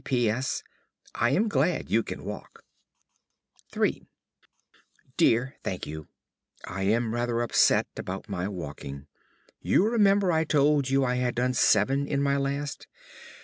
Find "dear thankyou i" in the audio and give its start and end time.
5.15-6.81